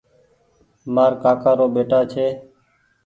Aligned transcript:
مآر 0.93 1.11
ڪآڪآ 1.23 1.51
رو 1.59 1.65
ٻيٽآ 1.73 1.99
ڇي۔ 2.11 2.25